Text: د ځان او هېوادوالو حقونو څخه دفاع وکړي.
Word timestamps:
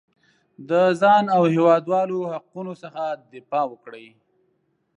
د 0.69 0.71
ځان 1.01 1.23
او 1.35 1.43
هېوادوالو 1.55 2.17
حقونو 2.33 2.73
څخه 2.83 3.03
دفاع 3.33 3.65
وکړي. 3.69 4.07